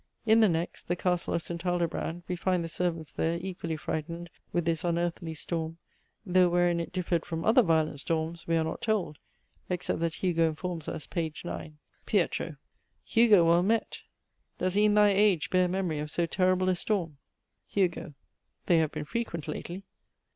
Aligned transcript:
In 0.25 0.39
the 0.39 0.49
next 0.49 0.87
(the 0.87 0.95
Castle 0.95 1.35
of 1.35 1.43
St. 1.43 1.63
Aldobrand,) 1.63 2.23
we 2.27 2.35
find 2.35 2.63
the 2.63 2.67
servants 2.67 3.11
there 3.11 3.37
equally 3.39 3.75
frightened 3.77 4.31
with 4.51 4.65
this 4.65 4.83
unearthly 4.83 5.35
storm, 5.35 5.77
though 6.25 6.49
wherein 6.49 6.79
it 6.79 6.91
differed 6.91 7.23
from 7.23 7.45
other 7.45 7.61
violent 7.61 7.99
storms 7.99 8.47
we 8.47 8.57
are 8.57 8.63
not 8.63 8.81
told, 8.81 9.19
except 9.69 9.99
that 9.99 10.15
Hugo 10.15 10.47
informs 10.49 10.87
us, 10.87 11.05
page 11.05 11.45
9 11.45 11.77
"PIET. 12.07 12.55
Hugo, 13.05 13.45
well 13.45 13.61
met. 13.61 13.99
Does 14.57 14.75
e'en 14.75 14.95
thy 14.95 15.09
age 15.09 15.51
bear 15.51 15.67
Memory 15.67 15.99
of 15.99 16.09
so 16.09 16.25
terrible 16.25 16.67
a 16.67 16.73
storm? 16.73 17.17
HUGO. 17.67 18.15
They 18.65 18.79
have 18.79 18.91
been 18.91 19.05
frequent 19.05 19.47
lately. 19.47 19.83